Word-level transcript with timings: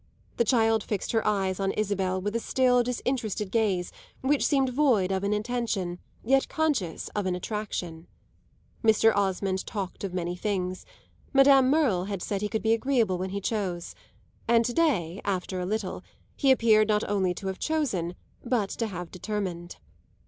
The 0.37 0.43
child 0.45 0.81
fixed 0.83 1.11
her 1.11 1.23
eyes 1.27 1.59
on 1.59 1.73
Isabel 1.73 2.19
with 2.19 2.35
a 2.35 2.39
still, 2.39 2.81
disinterested 2.81 3.51
gaze 3.51 3.91
which 4.21 4.43
seemed 4.43 4.69
void 4.69 5.11
of 5.11 5.23
an 5.23 5.31
intention, 5.31 5.99
yet 6.23 6.49
conscious 6.49 7.07
of 7.09 7.27
an 7.27 7.35
attraction. 7.35 8.07
Mr. 8.83 9.15
Osmond 9.15 9.63
talked 9.67 10.03
of 10.03 10.11
many 10.11 10.35
things; 10.35 10.87
Madame 11.33 11.69
Merle 11.69 12.05
had 12.05 12.23
said 12.23 12.41
he 12.41 12.49
could 12.49 12.63
be 12.63 12.73
agreeable 12.73 13.19
when 13.19 13.29
he 13.29 13.39
chose, 13.39 13.93
and 14.47 14.65
to 14.65 14.73
day, 14.73 15.21
after 15.23 15.59
a 15.59 15.67
little, 15.67 16.01
he 16.35 16.49
appeared 16.49 16.87
not 16.87 17.07
only 17.07 17.35
to 17.35 17.45
have 17.45 17.59
chosen 17.59 18.15
but 18.43 18.71
to 18.71 18.87
have 18.87 19.11
determined. 19.11 19.77